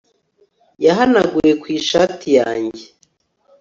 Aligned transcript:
yahanaguye 0.85 1.53
ku 1.61 1.65
ishati 1.77 2.27
yanjye 2.39 2.85